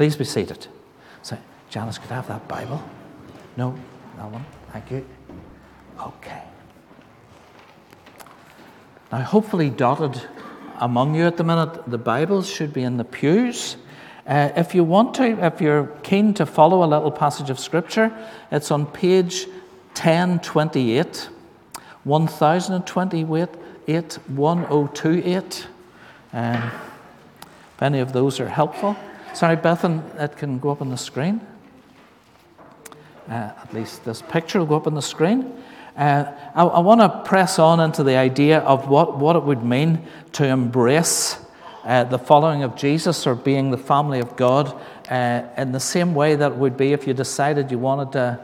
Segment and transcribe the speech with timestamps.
[0.00, 0.66] Please be seated.
[1.20, 1.36] Say,
[1.68, 2.82] Janice, could I have that Bible?
[3.58, 3.76] No,
[4.16, 4.46] that one.
[4.72, 5.06] Thank you.
[6.00, 6.40] Okay.
[9.12, 10.22] Now, hopefully, dotted
[10.78, 13.76] among you at the minute, the Bibles should be in the pews.
[14.26, 18.10] Uh, if you want to, if you're keen to follow a little passage of Scripture,
[18.50, 19.48] it's on page
[19.96, 21.28] 1028,
[22.04, 23.48] 1028,
[24.28, 25.66] 1028.
[26.32, 26.70] Um,
[27.74, 28.96] if any of those are helpful.
[29.32, 31.40] Sorry, Bethan, it can go up on the screen.
[33.28, 35.52] Uh, at least this picture will go up on the screen.
[35.96, 39.62] Uh, I, I want to press on into the idea of what, what it would
[39.62, 41.38] mean to embrace
[41.84, 46.14] uh, the following of Jesus or being the family of God uh, in the same
[46.14, 48.40] way that it would be if you decided you wanted to,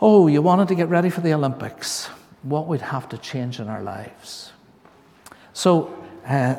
[0.00, 2.06] oh, you wanted to get ready for the Olympics.
[2.42, 4.52] What would have to change in our lives?
[5.52, 5.96] So,
[6.26, 6.56] uh,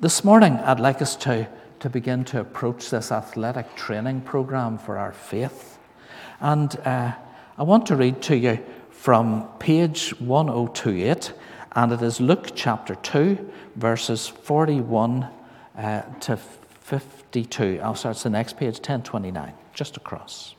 [0.00, 1.48] this morning, I'd like us to,
[1.80, 5.76] to begin to approach this athletic training program for our faith.
[6.38, 7.14] And uh,
[7.56, 11.32] I want to read to you from page 1028,
[11.72, 15.28] and it is Luke chapter 2, verses 41
[15.76, 17.80] uh, to 52.
[17.82, 20.54] Oh, sorry, it's the next page, 1029, just across.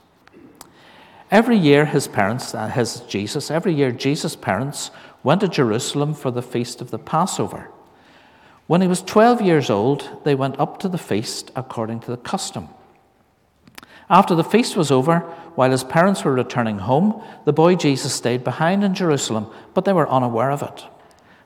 [1.31, 4.91] Every year, his parents, uh, his Jesus, every year, Jesus' parents
[5.23, 7.69] went to Jerusalem for the feast of the Passover.
[8.69, 12.17] When he was 12 years old, they went up to the feast according to the
[12.17, 12.69] custom.
[14.11, 15.21] After the feast was over,
[15.55, 19.93] while his parents were returning home, the boy Jesus stayed behind in Jerusalem, but they
[19.93, 20.85] were unaware of it.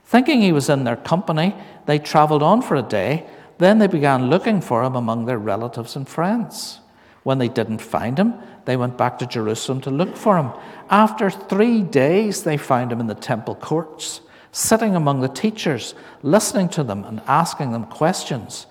[0.03, 3.25] Thinking he was in their company, they traveled on for a day.
[3.57, 6.81] Then they began looking for him among their relatives and friends.
[7.23, 8.33] When they didn't find him,
[8.65, 10.51] they went back to Jerusalem to look for him.
[10.89, 14.19] After three days, they found him in the temple courts
[14.53, 18.67] sitting among the teachers, listening to them and asking them questions.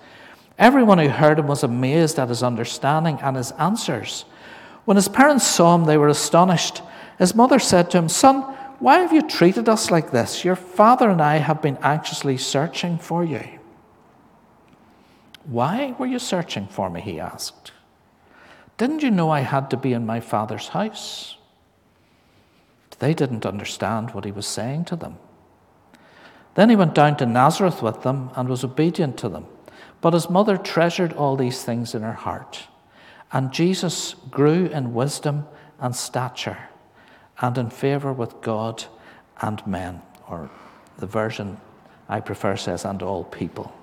[0.57, 4.23] Everyone who heard him was amazed at his understanding and his answers.
[4.85, 6.81] When his parents saw him, they were astonished.
[7.19, 8.41] His mother said to him, Son,
[8.79, 10.45] why have you treated us like this?
[10.45, 13.43] Your father and I have been anxiously searching for you.
[15.45, 17.01] Why were you searching for me?
[17.01, 17.73] He asked.
[18.77, 21.35] Didn't you know I had to be in my father's house?
[22.99, 25.17] They didn't understand what he was saying to them.
[26.55, 29.47] Then he went down to Nazareth with them and was obedient to them.
[30.01, 32.67] But his mother treasured all these things in her heart.
[33.31, 35.47] And Jesus grew in wisdom
[35.79, 36.69] and stature
[37.41, 38.83] and in favor with God
[39.41, 40.01] and men.
[40.29, 40.51] Or
[40.97, 41.57] the version
[42.07, 43.73] I prefer says, and all people.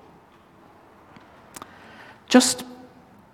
[2.29, 2.63] Just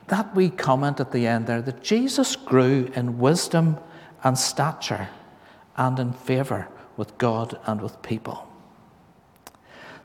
[0.08, 3.78] that wee comment at the end there that Jesus grew in wisdom
[4.24, 5.10] and stature
[5.76, 8.47] and in favor with God and with people.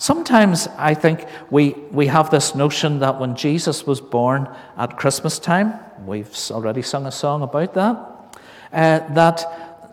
[0.02, 5.38] Sometimes I think we, we have this notion that when Jesus was born at Christmas
[5.38, 5.74] time,
[6.04, 8.40] we've already sung a song about that,
[8.72, 9.44] uh, that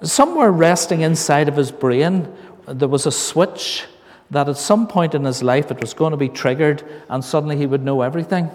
[0.02, 2.28] somewhere resting inside of his brain,
[2.66, 3.86] there was a switch
[4.32, 7.56] that at some point in his life it was going to be triggered and suddenly
[7.56, 8.50] he would know everything.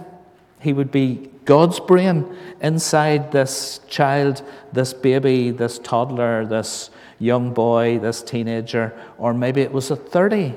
[0.60, 4.42] He would be God's brain inside this child,
[4.72, 6.90] this baby, this toddler, this
[7.20, 10.56] young boy, this teenager, or maybe it was a 30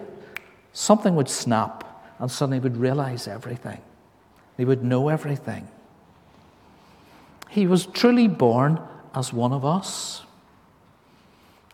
[0.77, 1.83] something would snap
[2.19, 3.81] and suddenly would realize everything.
[4.57, 5.67] He would know everything.
[7.49, 8.79] He was truly born
[9.15, 10.21] as one of us.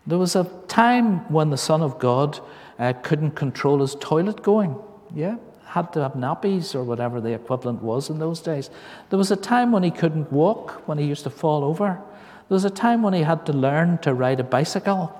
[0.06, 2.40] There was a time when the Son of God
[2.78, 4.74] uh, couldn't control his toilet going.
[5.14, 5.36] Yeah,
[5.66, 8.70] had to have nappies or whatever the equivalent was in those days.
[9.10, 12.00] There was a time when he couldn't walk, when he used to fall over.
[12.48, 15.12] There was a time when he had to learn to ride a bicycle,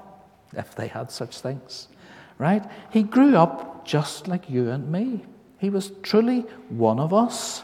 [0.54, 1.88] if they had such things.
[2.38, 2.64] Right?
[2.90, 5.24] He grew up just like you and me.
[5.58, 7.62] He was truly one of us.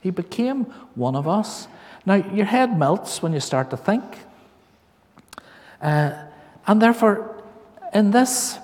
[0.00, 0.64] He became
[0.94, 1.68] one of us.
[2.06, 4.04] Now, your head melts when you start to think.
[5.80, 6.24] Uh,
[6.66, 7.42] and therefore,
[7.92, 8.58] in this,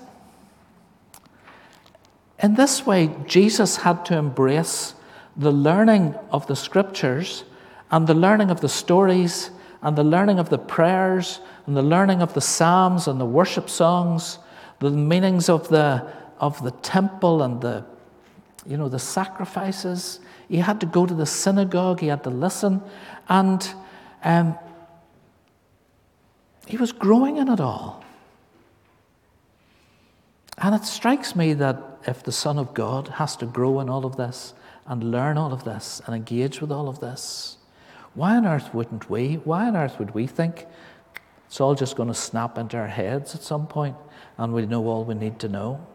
[2.41, 4.93] in this way, Jesus had to embrace
[5.35, 7.43] the learning of the scriptures
[7.91, 9.51] and the learning of the stories
[9.81, 13.69] and the learning of the prayers and the learning of the psalms and the worship
[13.69, 14.39] songs,
[14.79, 17.85] the meanings of the, of the temple and the,
[18.65, 20.19] you know, the sacrifices.
[20.47, 22.81] He had to go to the synagogue, he had to listen,
[23.27, 23.67] and
[24.23, 24.57] um,
[26.65, 28.03] he was growing in it all.
[30.57, 34.05] And it strikes me that if the Son of God has to grow in all
[34.05, 34.53] of this
[34.87, 37.57] and learn all of this and engage with all of this,
[38.15, 39.35] why on earth wouldn't we?
[39.35, 40.65] Why on earth would we think
[41.45, 43.95] it's all just going to snap into our heads at some point
[44.37, 45.85] and we know all we need to know?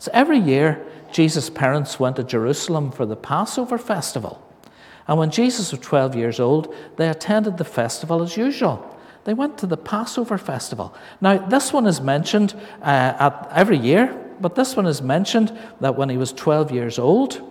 [0.00, 4.42] So every year, Jesus' parents went to Jerusalem for the Passover festival.
[5.06, 8.96] And when Jesus was 12 years old, they attended the festival as usual.
[9.24, 10.94] They went to the Passover festival.
[11.20, 15.96] Now, this one is mentioned uh, at, every year, but this one is mentioned that
[15.96, 17.42] when he was 12 years old,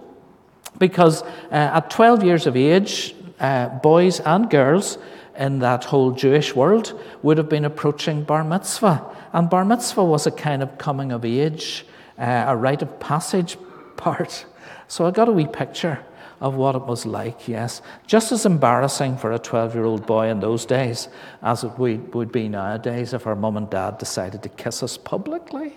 [0.80, 4.98] because uh, at 12 years of age, uh, boys and girls
[5.38, 9.06] in that whole Jewish world would have been approaching bar mitzvah.
[9.34, 11.86] And bar mitzvah was a kind of coming of age,
[12.20, 13.58] uh, a rite of passage
[13.98, 14.46] part.
[14.88, 16.00] So I got a wee picture
[16.42, 17.82] of what it was like, yes.
[18.08, 21.10] Just as embarrassing for a 12 year old boy in those days
[21.42, 25.74] as it would be nowadays if our mum and dad decided to kiss us publicly.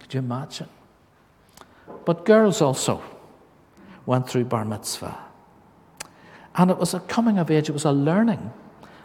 [0.00, 0.68] Could you imagine?
[2.04, 3.02] But girls also
[4.06, 5.18] went through bar mitzvah.
[6.54, 8.52] And it was a coming of age, it was a learning.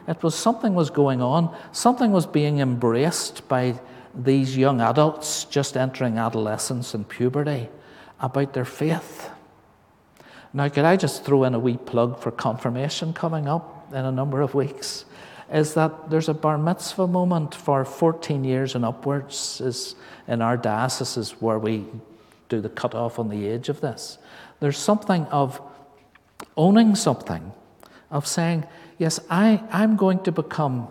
[0.08, 3.80] It was something was going on, something was being embraced by
[4.16, 7.70] these young adults just entering adolescence and puberty
[8.20, 9.30] about their faith.
[10.54, 14.12] Now, could I just throw in a wee plug for confirmation coming up in a
[14.12, 15.06] number of weeks?
[15.52, 19.96] Is that there's a bar mitzvah moment for 14 years and upwards, is
[20.28, 21.86] in our diocese is where we
[22.50, 24.20] do the cutoff on the age of this.
[24.60, 25.60] There's something of
[26.56, 27.52] owning something,
[28.12, 28.66] of saying,
[28.98, 30.88] Yes, I, I'm going to become.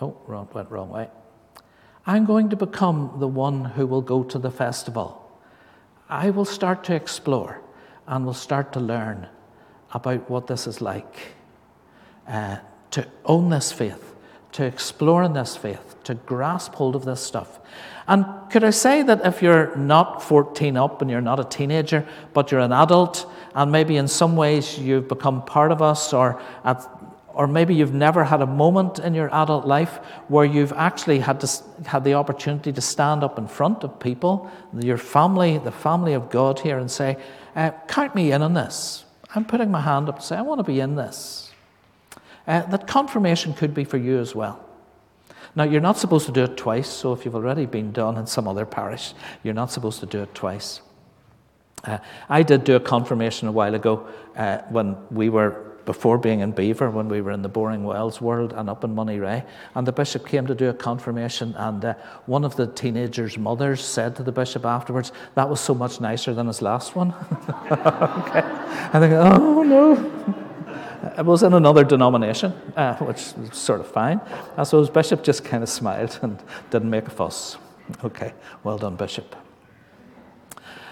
[0.00, 1.08] Oh, wrong, went wrong way.
[2.06, 5.30] I'm going to become the one who will go to the festival.
[6.08, 7.60] I will start to explore
[8.06, 9.28] and will start to learn
[9.92, 11.34] about what this is like.
[12.26, 12.58] Uh,
[12.90, 14.14] to own this faith,
[14.52, 17.60] to explore in this faith, to grasp hold of this stuff.
[18.06, 22.06] And could I say that if you're not 14 up and you're not a teenager,
[22.32, 26.40] but you're an adult, and maybe in some ways you've become part of us, or,
[26.64, 26.86] at,
[27.38, 31.40] or maybe you've never had a moment in your adult life where you've actually had,
[31.40, 31.48] to,
[31.86, 36.30] had the opportunity to stand up in front of people, your family, the family of
[36.30, 37.16] God here, and say,
[37.54, 39.04] uh, Count me in on this.
[39.34, 41.52] I'm putting my hand up to say, I want to be in this.
[42.46, 44.64] Uh, that confirmation could be for you as well.
[45.54, 48.26] Now, you're not supposed to do it twice, so if you've already been done in
[48.26, 49.14] some other parish,
[49.44, 50.80] you're not supposed to do it twice.
[51.84, 51.98] Uh,
[52.28, 56.50] I did do a confirmation a while ago uh, when we were, before being in
[56.50, 59.42] Beaver when we were in the Boring Wells world and up in Monterey.
[59.74, 61.94] And the bishop came to do a confirmation, and uh,
[62.26, 66.34] one of the teenagers' mothers said to the bishop afterwards, That was so much nicer
[66.34, 67.14] than his last one.
[67.72, 68.42] okay.
[68.92, 69.94] I think, Oh no.
[71.16, 74.20] It was in another denomination, uh, which was sort of fine.
[74.64, 76.38] So his bishop just kind of smiled and
[76.68, 77.56] didn't make a fuss.
[78.04, 79.34] Okay, well done, bishop.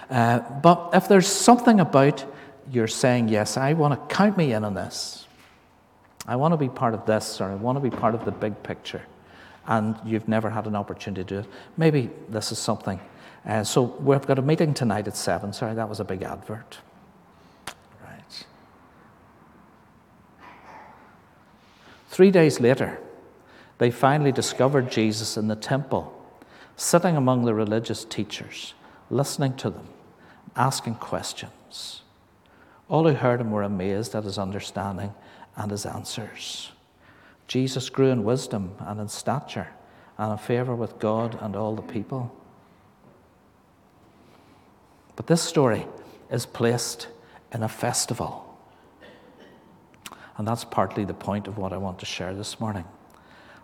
[0.09, 2.25] Uh, but if there's something about
[2.71, 5.27] you're saying, yes, I want to count me in on this,
[6.25, 8.31] I want to be part of this, or I want to be part of the
[8.31, 9.01] big picture,
[9.65, 12.99] and you've never had an opportunity to do it, maybe this is something.
[13.45, 15.53] Uh, so we've got a meeting tonight at 7.
[15.53, 16.79] Sorry, that was a big advert.
[18.03, 18.45] Right.
[22.09, 22.99] Three days later,
[23.77, 26.13] they finally discovered Jesus in the temple,
[26.75, 28.73] sitting among the religious teachers,
[29.09, 29.87] listening to them
[30.57, 32.01] asking questions.
[32.89, 35.13] All who heard him were amazed at his understanding
[35.55, 36.71] and his answers.
[37.47, 39.69] Jesus grew in wisdom and in stature
[40.17, 42.33] and in favor with God and all the people.
[45.15, 45.85] But this story
[46.31, 47.07] is placed
[47.53, 48.43] in a festival.
[50.37, 52.85] And that's partly the point of what I want to share this morning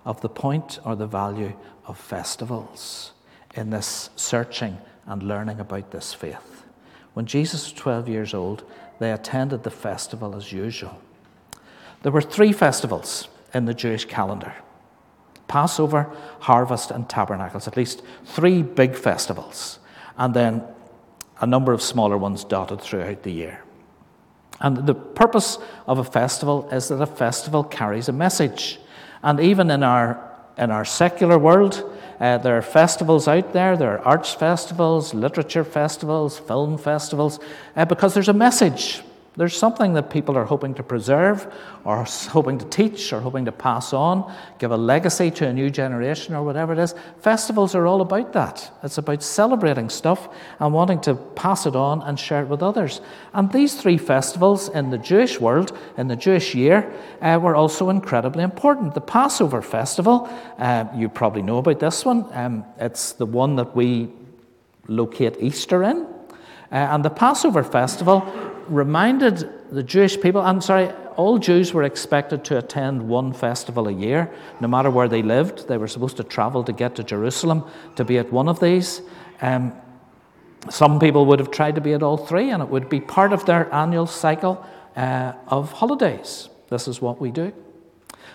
[0.06, 1.54] of the point or the value
[1.86, 3.14] of festivals
[3.56, 6.66] in this searching and learning about this faith.
[7.14, 8.64] When Jesus was 12 years old,
[9.00, 11.00] they attended the festival as usual.
[12.04, 14.54] There were three festivals in the Jewish calendar
[15.48, 16.10] Passover,
[16.40, 19.78] Harvest, and Tabernacles, at least three big festivals,
[20.18, 20.64] and then
[21.42, 23.64] a number of smaller ones dotted throughout the year.
[24.60, 25.58] And the purpose
[25.88, 28.80] of a festival is that a festival carries a message.
[29.22, 34.00] And even in our, in our secular world, uh, there are festivals out there, there
[34.00, 37.40] are arts festivals, literature festivals, film festivals,
[37.76, 39.02] uh, because there's a message.
[39.36, 41.52] There's something that people are hoping to preserve,
[41.84, 45.72] or hoping to teach, or hoping to pass on, give a legacy to a new
[45.72, 46.94] generation, or whatever it is.
[47.20, 48.72] Festivals are all about that.
[48.84, 53.02] It's about celebrating stuff and wanting to pass it on and share it with others.
[53.34, 57.90] And these three festivals in the Jewish world, in the Jewish year, uh, were also
[57.90, 58.94] incredibly important.
[58.94, 63.76] The Passover festival, uh, you probably know about this one, um, it's the one that
[63.76, 64.10] we
[64.88, 66.06] locate Easter in.
[66.72, 68.22] Uh, and the Passover festival
[68.68, 73.92] reminded the Jewish people, I'm sorry, all Jews were expected to attend one festival a
[73.92, 75.68] year, no matter where they lived.
[75.68, 77.64] They were supposed to travel to get to Jerusalem
[77.96, 79.02] to be at one of these.
[79.42, 79.74] Um,
[80.70, 83.34] some people would have tried to be at all three, and it would be part
[83.34, 84.66] of their annual cycle
[84.96, 86.50] uh, of holidays.
[86.70, 87.54] This is what we do.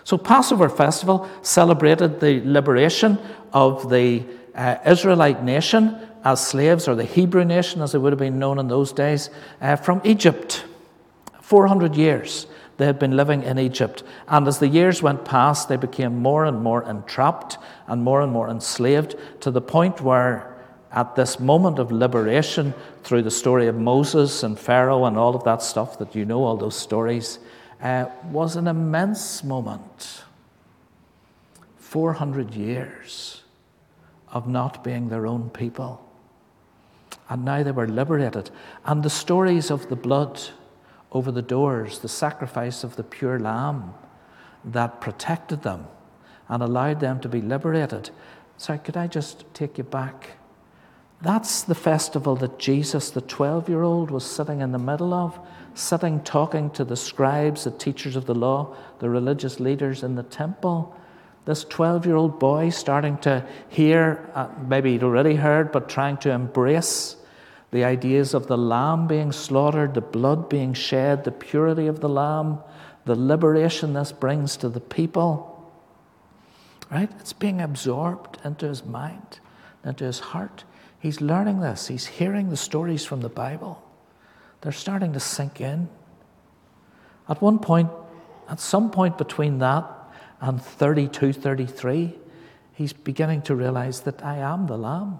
[0.05, 3.19] So, Passover festival celebrated the liberation
[3.53, 8.19] of the uh, Israelite nation as slaves, or the Hebrew nation as they would have
[8.19, 10.65] been known in those days, uh, from Egypt.
[11.41, 12.47] 400 years
[12.79, 14.05] they had been living in Egypt.
[14.29, 18.33] And as the years went past, they became more and more entrapped and more and
[18.33, 20.57] more enslaved to the point where,
[20.93, 22.73] at this moment of liberation,
[23.03, 26.45] through the story of Moses and Pharaoh and all of that stuff that you know,
[26.45, 27.41] all those stories,
[27.83, 30.23] uh, was an immense moment.
[31.79, 33.43] 400 years
[34.31, 36.08] of not being their own people.
[37.29, 38.51] And now they were liberated.
[38.85, 40.41] And the stories of the blood
[41.13, 43.95] over the doors, the sacrifice of the pure lamb
[44.65, 45.87] that protected them
[46.49, 48.11] and allowed them to be liberated.
[48.57, 50.39] Sorry, could I just take you back?
[51.21, 55.39] That's the festival that Jesus, the 12 year old, was sitting in the middle of,
[55.75, 60.23] sitting talking to the scribes, the teachers of the law, the religious leaders in the
[60.23, 60.95] temple.
[61.49, 66.19] This 12 year old boy starting to hear, uh, maybe he'd already heard, but trying
[66.19, 67.17] to embrace
[67.71, 72.09] the ideas of the lamb being slaughtered, the blood being shed, the purity of the
[72.09, 72.59] lamb,
[73.07, 75.73] the liberation this brings to the people.
[76.91, 77.11] Right?
[77.19, 79.41] It's being absorbed into his mind,
[79.83, 80.65] into his heart.
[80.99, 81.89] He's learning this.
[81.89, 83.83] He's hearing the stories from the Bible.
[84.61, 85.89] They're starting to sink in.
[87.27, 87.89] At one point,
[88.51, 89.95] at some point between that
[90.41, 92.15] and 32, 33,
[92.73, 95.19] he's beginning to realize that I am the Lamb.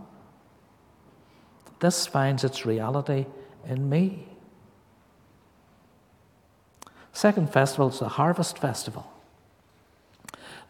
[1.81, 3.27] This finds its reality
[3.67, 4.29] in me.
[7.13, 9.11] Second festival is the Harvest Festival.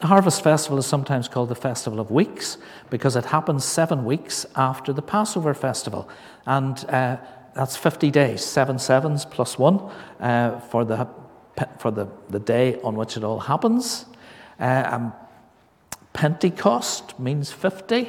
[0.01, 2.57] The Harvest Festival is sometimes called the Festival of Weeks
[2.89, 6.09] because it happens seven weeks after the Passover Festival.
[6.47, 7.17] And uh,
[7.55, 9.91] that's 50 days, seven sevens plus one
[10.21, 11.09] uh, for, the,
[11.79, 14.07] for the, the day on which it all happens.
[14.59, 15.13] Uh, um,
[16.13, 18.09] Pentecost means 50.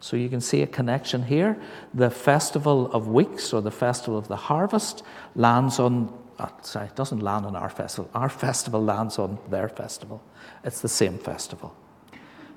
[0.00, 1.56] So you can see a connection here.
[1.94, 5.02] The Festival of Weeks or the Festival of the Harvest
[5.34, 8.10] lands on, uh, sorry, it doesn't land on our festival.
[8.12, 10.22] Our festival lands on their festival.
[10.62, 11.74] It's the same festival.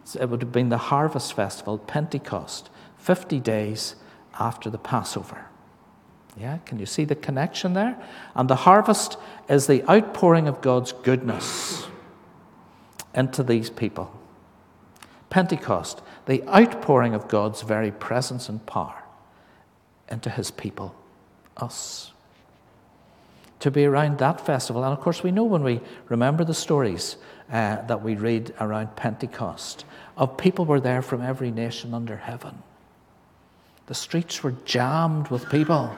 [0.04, 3.96] So it would have been the Harvest Festival, Pentecost, 50 days
[4.40, 5.46] after the Passover.
[6.40, 7.98] Yeah, can you see the connection there?
[8.36, 9.18] And the harvest
[9.50, 11.88] is the outpouring of God's goodness
[13.18, 14.18] into these people.
[15.30, 19.04] Pentecost the outpouring of God's very presence and power
[20.10, 20.96] into his people,
[21.58, 22.12] us.
[23.62, 24.84] To be around that festival.
[24.84, 27.18] And of course, we know when we remember the stories
[27.52, 29.84] uh, that we read around Pentecost
[30.16, 32.62] of people were there from every nation under heaven.
[33.88, 35.98] The streets were jammed with people.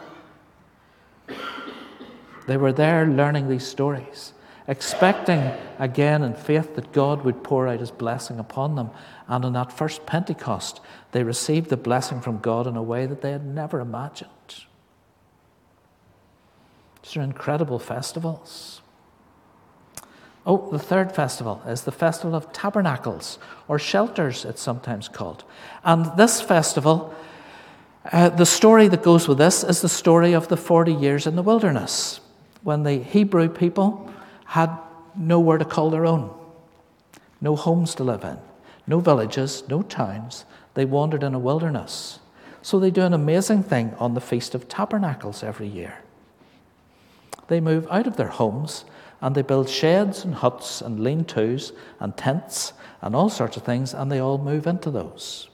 [2.48, 4.34] They were there learning these stories
[4.70, 8.92] expecting again in faith that God would pour out his blessing upon them.
[9.28, 10.80] And on that first Pentecost,
[11.12, 14.30] they received the blessing from God in a way that they had never imagined.
[17.02, 18.82] These are incredible festivals.
[20.46, 25.44] Oh, the third festival is the Festival of Tabernacles, or shelters, it's sometimes called.
[25.84, 27.14] And this festival,
[28.12, 31.36] uh, the story that goes with this is the story of the 40 years in
[31.36, 32.20] the wilderness,
[32.62, 34.12] when the Hebrew people
[34.50, 34.76] had
[35.16, 36.34] nowhere to call their own,
[37.40, 38.38] no homes to live in,
[38.88, 40.44] no villages, no towns.
[40.74, 42.18] They wandered in a wilderness.
[42.64, 46.00] So they do an amazing thing on the Feast of Tabernacles every year.
[47.48, 48.86] They move out of their homes
[49.22, 53.64] and they build sheds and huts and lean tos and tents and all sorts of
[53.64, 55.48] things, and they all move into those.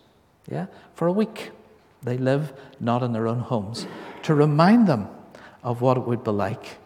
[0.50, 0.68] Yeah?
[0.94, 1.52] For a week.
[2.02, 3.88] They live not in their own homes
[4.24, 5.10] to remind them
[5.64, 6.78] of what it would be like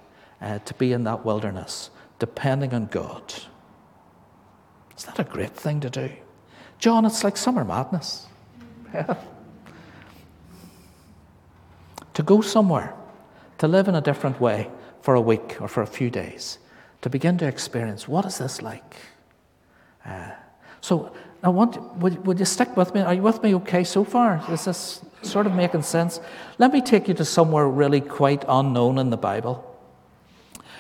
[0.42, 3.34] uh, to be in that wilderness depending on God.
[4.98, 6.12] Is that a great thing to do?
[6.78, 8.28] John, it's like summer madness.
[8.94, 9.16] Yeah.
[12.14, 12.94] to go somewhere,
[13.58, 14.70] to live in a different way
[15.02, 16.58] for a week or for a few days,
[17.02, 18.96] to begin to experience what is this like?
[20.06, 20.32] Uh,
[20.82, 23.02] so, I want, would, would you stick with me?
[23.02, 24.44] Are you with me okay so far?
[24.50, 26.20] Is this sort of making sense?
[26.58, 29.69] Let me take you to somewhere really quite unknown in the Bible.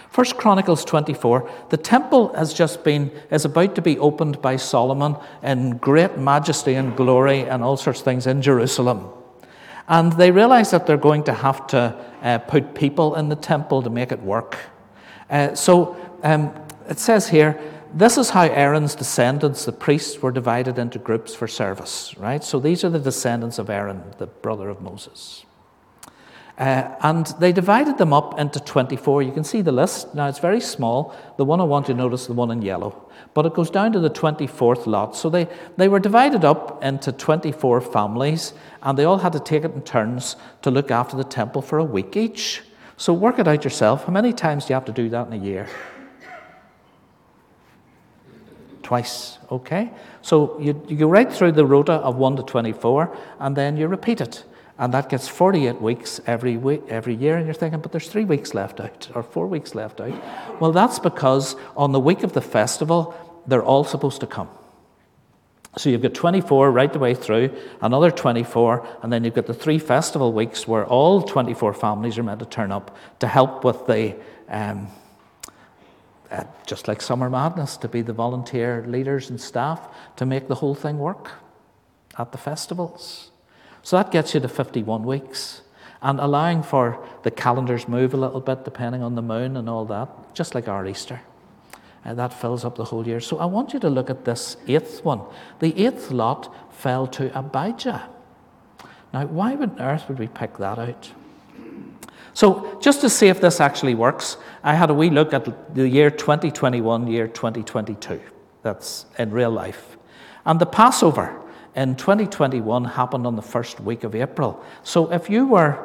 [0.09, 5.15] First Chronicles 24, the temple has just been, is about to be opened by Solomon
[5.43, 9.07] in great majesty and glory and all sorts of things in Jerusalem.
[9.87, 13.83] And they realize that they're going to have to uh, put people in the temple
[13.83, 14.57] to make it work.
[15.29, 16.53] Uh, so um,
[16.89, 17.59] it says here,
[17.93, 22.43] this is how Aaron's descendants, the priests, were divided into groups for service, right?
[22.43, 25.45] So these are the descendants of Aaron, the brother of Moses.
[26.59, 29.23] Uh, and they divided them up into 24.
[29.23, 30.13] You can see the list.
[30.13, 31.15] Now it's very small.
[31.37, 33.09] The one I want you to notice, the one in yellow.
[33.33, 35.15] But it goes down to the 24th lot.
[35.15, 35.47] So they,
[35.77, 39.81] they were divided up into 24 families, and they all had to take it in
[39.83, 42.61] turns to look after the temple for a week each.
[42.97, 44.03] So work it out yourself.
[44.03, 45.69] How many times do you have to do that in a year?
[48.83, 49.91] Twice, okay?
[50.21, 53.87] So you, you go right through the rota of 1 to 24, and then you
[53.87, 54.43] repeat it.
[54.79, 58.23] And that gets 48 weeks every week, every year, and you're thinking, but there's three
[58.23, 60.13] weeks left out, or four weeks left out.
[60.61, 63.13] Well, that's because on the week of the festival,
[63.45, 64.47] they're all supposed to come.
[65.77, 69.53] So you've got 24 right the way through, another 24, and then you've got the
[69.53, 73.85] three festival weeks where all 24 families are meant to turn up to help with
[73.85, 74.15] the,
[74.47, 74.87] um,
[76.31, 79.81] uh, just like Summer Madness, to be the volunteer leaders and staff
[80.15, 81.31] to make the whole thing work
[82.17, 83.28] at the festivals.
[83.83, 85.61] So that gets you to 51 weeks.
[86.01, 89.85] And allowing for the calendars move a little bit depending on the moon and all
[89.85, 91.21] that, just like our Easter.
[92.05, 93.19] And that fills up the whole year.
[93.19, 95.21] So I want you to look at this eighth one.
[95.59, 98.09] The eighth lot fell to Abijah.
[99.13, 101.11] Now, why on earth would we pick that out?
[102.33, 105.89] So, just to see if this actually works, I had a wee look at the
[105.89, 108.21] year 2021, year 2022.
[108.61, 109.97] That's in real life.
[110.45, 111.41] And the Passover
[111.79, 114.61] in 2021 happened on the first week of April.
[114.83, 115.79] So if you were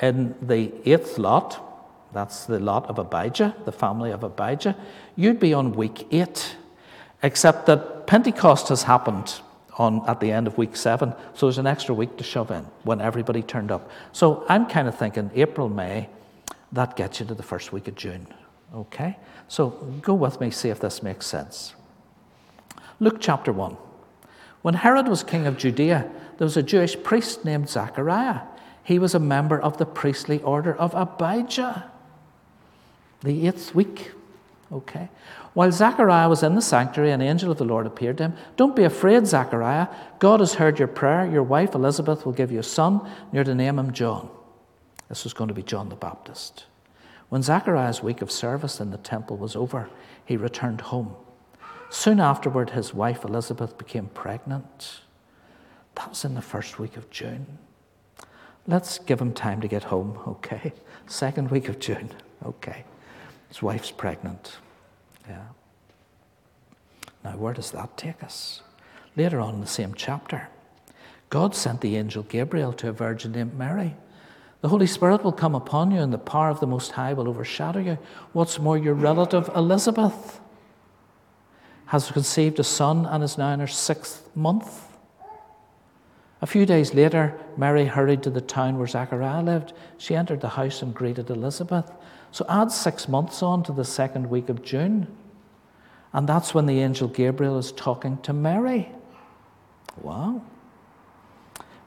[0.00, 1.60] in the eighth lot,
[2.14, 4.74] that's the lot of Abijah, the family of Abijah,
[5.16, 6.56] you'd be on week eight.
[7.22, 9.42] Except that Pentecost has happened
[9.76, 12.64] on at the end of week seven, so there's an extra week to shove in
[12.84, 13.90] when everybody turned up.
[14.12, 16.08] So I'm kind of thinking April, May,
[16.72, 18.26] that gets you to the first week of June.
[18.74, 19.18] Okay?
[19.48, 19.68] So
[20.00, 21.74] go with me, see if this makes sense.
[23.00, 23.76] Luke chapter 1.
[24.62, 28.40] When Herod was king of Judea, there was a Jewish priest named Zachariah.
[28.82, 31.90] He was a member of the priestly order of Abijah,
[33.22, 34.12] the eighth week.
[34.72, 35.08] Okay.
[35.52, 38.34] While Zachariah was in the sanctuary, an angel of the Lord appeared to him.
[38.56, 39.88] Don't be afraid, Zachariah.
[40.20, 41.28] God has heard your prayer.
[41.30, 44.30] Your wife Elizabeth will give you a son, and you're to name him John.
[45.08, 46.66] This was going to be John the Baptist.
[47.30, 49.90] When Zachariah's week of service in the temple was over,
[50.24, 51.16] he returned home.
[51.90, 55.00] Soon afterward, his wife Elizabeth became pregnant.
[55.96, 57.58] That was in the first week of June.
[58.66, 60.72] Let's give him time to get home, okay?
[61.06, 62.10] Second week of June,
[62.46, 62.84] okay.
[63.48, 64.58] His wife's pregnant.
[65.28, 65.46] Yeah.
[67.24, 68.62] Now, where does that take us?
[69.16, 70.48] Later on in the same chapter,
[71.28, 73.96] God sent the angel Gabriel to a virgin named Mary.
[74.60, 77.28] The Holy Spirit will come upon you, and the power of the Most High will
[77.28, 77.98] overshadow you.
[78.32, 80.40] What's more, your relative Elizabeth
[81.90, 84.86] has conceived a son and is now in her sixth month.
[86.40, 89.72] A few days later, Mary hurried to the town where Zachariah lived.
[89.98, 91.90] She entered the house and greeted Elizabeth.
[92.30, 95.08] So add six months on to the second week of June.
[96.12, 98.92] And that's when the angel Gabriel is talking to Mary.
[100.00, 100.42] Wow.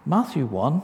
[0.06, 0.82] Matthew 1.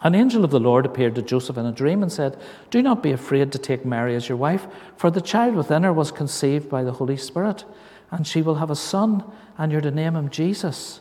[0.00, 3.02] An angel of the Lord appeared to Joseph in a dream and said, Do not
[3.02, 6.68] be afraid to take Mary as your wife, for the child within her was conceived
[6.68, 7.64] by the Holy Spirit,
[8.10, 9.24] and she will have a son,
[9.56, 11.00] and you're to name him Jesus,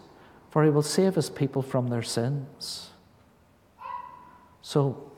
[0.50, 2.90] for he will save his people from their sins.
[4.64, 5.12] So,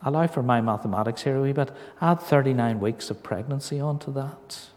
[0.00, 1.70] allow for my mathematics here a wee bit.
[2.00, 4.68] Add 39 weeks of pregnancy onto that.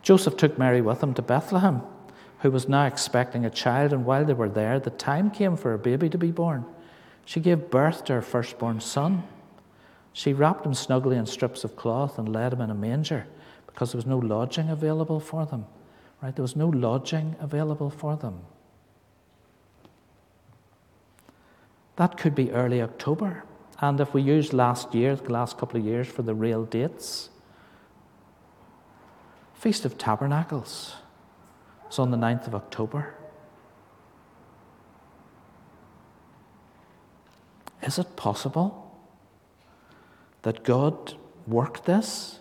[0.00, 1.82] Joseph took Mary with him to Bethlehem
[2.42, 5.72] who was now expecting a child, and while they were there, the time came for
[5.72, 6.64] a baby to be born.
[7.24, 9.22] She gave birth to her firstborn son.
[10.12, 13.26] She wrapped him snugly in strips of cloth and laid him in a manger
[13.66, 15.66] because there was no lodging available for them.
[16.20, 16.34] Right?
[16.34, 18.40] There was no lodging available for them.
[21.94, 23.44] That could be early October.
[23.80, 27.30] And if we use last year, the last couple of years for the real dates,
[29.54, 30.96] Feast of Tabernacles.
[31.92, 33.12] It's on the 9th of October.
[37.82, 38.98] Is it possible
[40.40, 41.12] that God
[41.46, 42.38] worked this?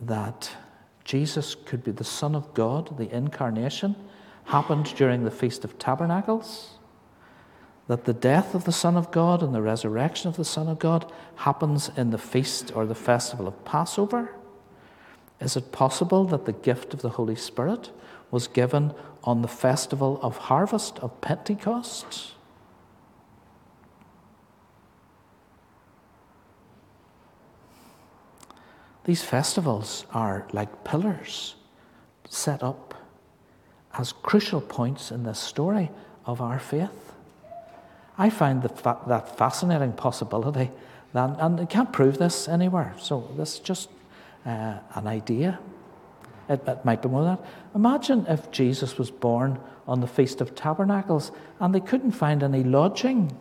[0.00, 0.48] That
[1.02, 3.96] Jesus could be the Son of God, the incarnation,
[4.44, 6.78] happened during the Feast of Tabernacles?
[7.88, 10.78] That the death of the Son of God and the resurrection of the Son of
[10.78, 14.36] God happens in the feast or the festival of Passover?
[15.40, 17.90] Is it possible that the gift of the Holy Spirit
[18.32, 18.92] was given
[19.22, 22.32] on the festival of harvest of Pentecost.
[29.04, 31.54] These festivals are like pillars
[32.28, 32.94] set up
[33.98, 35.90] as crucial points in the story
[36.24, 37.12] of our faith.
[38.16, 40.70] I find that, that fascinating possibility,
[41.12, 43.88] that, and I can't prove this anywhere, so this is just
[44.46, 45.58] uh, an idea.
[46.48, 47.44] It, it might be more than that.
[47.74, 52.62] Imagine if Jesus was born on the Feast of Tabernacles and they couldn't find any
[52.62, 53.36] lodging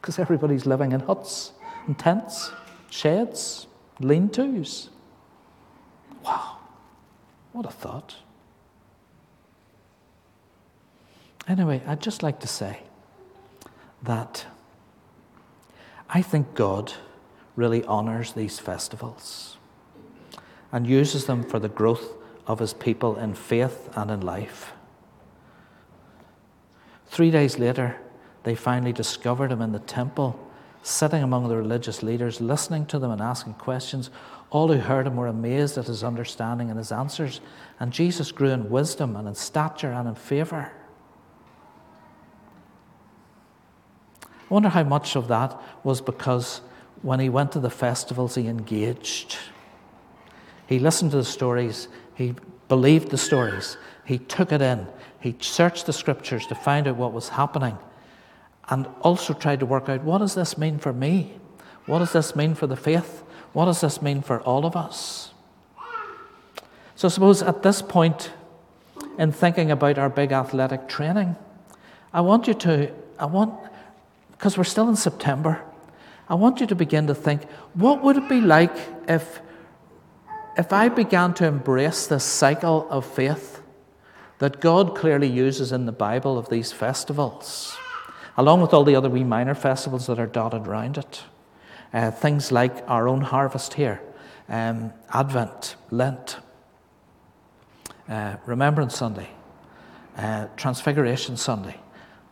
[0.00, 1.52] because everybody's living in huts
[1.86, 2.52] and tents,
[2.90, 3.66] sheds,
[3.98, 4.90] lean tos.
[6.24, 6.58] Wow,
[7.52, 8.16] what a thought.
[11.48, 12.80] Anyway, I'd just like to say
[14.02, 14.46] that
[16.08, 16.92] I think God
[17.56, 19.56] really honours these festivals
[20.76, 22.12] and uses them for the growth
[22.46, 24.74] of his people in faith and in life.
[27.06, 27.96] Three days later,
[28.42, 30.38] they finally discovered him in the temple,
[30.82, 34.10] sitting among the religious leaders, listening to them and asking questions.
[34.50, 37.40] All who heard him were amazed at his understanding and his answers,
[37.80, 40.72] and Jesus grew in wisdom and in stature and in favour.
[44.22, 46.60] I wonder how much of that was because
[47.00, 49.38] when he went to the festivals, he engaged.
[50.66, 52.34] He listened to the stories, he
[52.68, 54.86] believed the stories, he took it in,
[55.20, 57.78] he searched the scriptures to find out what was happening,
[58.68, 61.38] and also tried to work out what does this mean for me?
[61.86, 63.22] What does this mean for the faith?
[63.52, 65.32] What does this mean for all of us?
[66.96, 68.32] So, I suppose at this point
[69.18, 71.36] in thinking about our big athletic training,
[72.12, 73.54] I want you to, I want,
[74.32, 75.62] because we're still in September,
[76.28, 78.74] I want you to begin to think what would it be like
[79.06, 79.40] if,
[80.56, 83.62] if I began to embrace this cycle of faith
[84.38, 87.76] that God clearly uses in the Bible of these festivals,
[88.36, 91.22] along with all the other wee minor festivals that are dotted around it?
[91.92, 94.00] Uh, things like our own harvest here,
[94.48, 96.38] um, Advent, Lent,
[98.08, 99.28] uh, Remembrance Sunday,
[100.16, 101.78] uh, Transfiguration Sunday,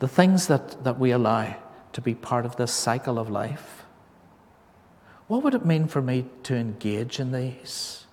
[0.01, 1.57] the things that, that we allow
[1.93, 3.85] to be part of this cycle of life.
[5.29, 8.04] What would it mean for me to engage in these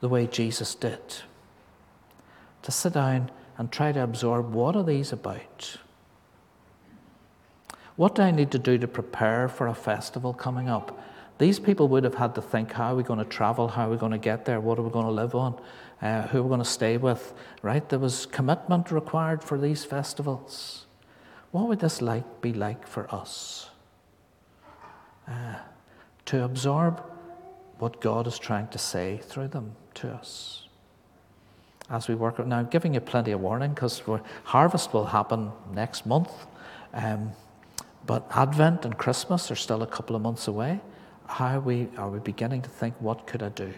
[0.00, 1.00] the way Jesus did?
[2.62, 5.76] To sit down and try to absorb what are these about?
[7.96, 10.98] What do I need to do to prepare for a festival coming up?
[11.36, 13.68] These people would have had to think how are we going to travel?
[13.68, 14.60] How are we going to get there?
[14.60, 15.60] What are we going to live on?
[16.00, 17.34] Uh, who are we going to stay with?
[17.62, 17.86] Right?
[17.88, 20.86] There was commitment required for these festivals.
[21.50, 23.70] What would this like be like for us?
[25.28, 25.56] Uh,
[26.26, 27.02] to absorb
[27.80, 30.68] what God is trying to say through them to us.
[31.88, 34.02] As we work now, giving you plenty of warning because
[34.44, 36.30] harvest will happen next month.
[36.92, 37.32] Um,
[38.06, 40.80] but Advent and Christmas are still a couple of months away.
[41.26, 43.72] How are we, are we beginning to think, what could I do?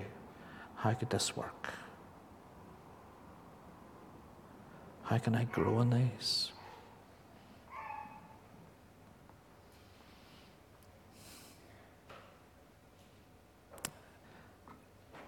[0.76, 1.70] How could this work?
[5.04, 6.51] How can I grow in these?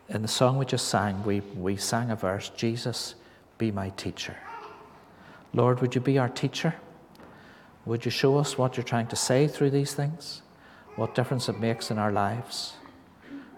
[0.09, 3.15] In the song we just sang, we, we sang a verse Jesus,
[3.59, 4.37] be my teacher.
[5.53, 6.75] Lord, would you be our teacher?
[7.87, 10.43] Would you show us what you're trying to say through these things?
[10.97, 12.75] What difference it makes in our lives?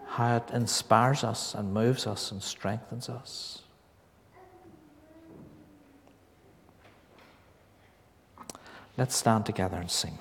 [0.09, 3.62] How it inspires us and moves us and strengthens us?
[8.96, 10.18] Let's stand together and sing.